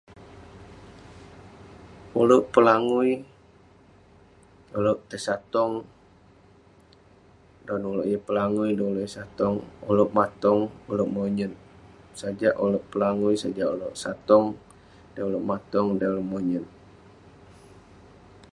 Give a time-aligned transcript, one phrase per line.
[2.21, 3.11] Uleuk pelangui,
[4.77, 5.73] uleuk tai satong,
[7.65, 9.55] dan uleuk yeng pelangui, dan uleuk yeng satong,
[9.91, 10.59] uleuk matong,
[10.91, 11.51] uleuk monyut.
[12.19, 14.45] Sajak uleuk pelangui, sajak uleuk satong
[15.13, 16.65] dey uleuk matong dey uleuk monyut.